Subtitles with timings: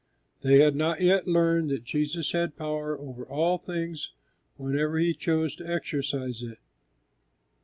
[0.41, 4.13] They had not yet learned that Jesus had power over all things
[4.57, 6.57] whenever He chose to exercise it.